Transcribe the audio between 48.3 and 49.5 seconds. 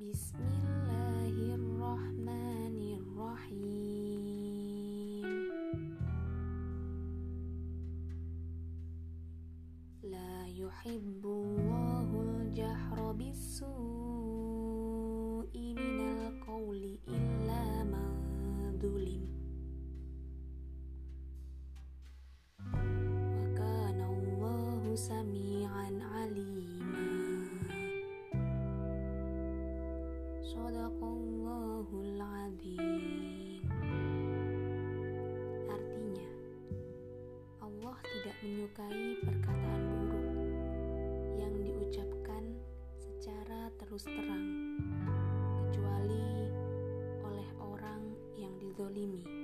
yang didolimi.